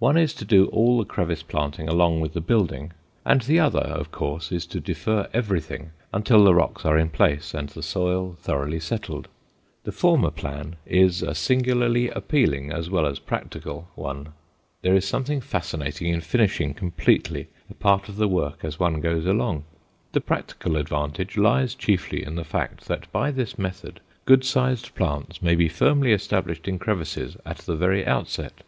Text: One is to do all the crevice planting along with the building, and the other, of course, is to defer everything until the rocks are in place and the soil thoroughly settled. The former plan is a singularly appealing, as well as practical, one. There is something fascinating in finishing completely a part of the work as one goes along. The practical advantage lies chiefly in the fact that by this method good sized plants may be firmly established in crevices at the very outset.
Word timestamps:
One 0.00 0.16
is 0.16 0.34
to 0.34 0.44
do 0.44 0.64
all 0.70 0.98
the 0.98 1.04
crevice 1.04 1.44
planting 1.44 1.88
along 1.88 2.18
with 2.20 2.32
the 2.32 2.40
building, 2.40 2.90
and 3.24 3.42
the 3.42 3.60
other, 3.60 3.78
of 3.78 4.10
course, 4.10 4.50
is 4.50 4.66
to 4.66 4.80
defer 4.80 5.28
everything 5.32 5.90
until 6.12 6.42
the 6.42 6.52
rocks 6.52 6.84
are 6.84 6.98
in 6.98 7.10
place 7.10 7.54
and 7.54 7.68
the 7.68 7.82
soil 7.84 8.36
thoroughly 8.40 8.80
settled. 8.80 9.28
The 9.84 9.92
former 9.92 10.32
plan 10.32 10.74
is 10.84 11.22
a 11.22 11.32
singularly 11.32 12.10
appealing, 12.10 12.72
as 12.72 12.90
well 12.90 13.06
as 13.06 13.20
practical, 13.20 13.86
one. 13.94 14.30
There 14.82 14.96
is 14.96 15.06
something 15.06 15.40
fascinating 15.40 16.12
in 16.12 16.22
finishing 16.22 16.74
completely 16.74 17.46
a 17.70 17.74
part 17.74 18.08
of 18.08 18.16
the 18.16 18.26
work 18.26 18.64
as 18.64 18.80
one 18.80 19.00
goes 19.00 19.26
along. 19.26 19.62
The 20.10 20.20
practical 20.20 20.76
advantage 20.76 21.36
lies 21.36 21.76
chiefly 21.76 22.24
in 22.24 22.34
the 22.34 22.42
fact 22.42 22.88
that 22.88 23.06
by 23.12 23.30
this 23.30 23.56
method 23.56 24.00
good 24.24 24.44
sized 24.44 24.92
plants 24.96 25.40
may 25.40 25.54
be 25.54 25.68
firmly 25.68 26.10
established 26.12 26.66
in 26.66 26.80
crevices 26.80 27.36
at 27.46 27.58
the 27.58 27.76
very 27.76 28.04
outset. 28.04 28.64